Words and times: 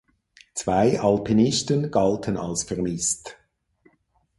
Zwei 0.55 0.99
Alpinisten 0.99 1.91
galten 1.91 2.35
als 2.35 2.63
vermisst. 2.63 3.37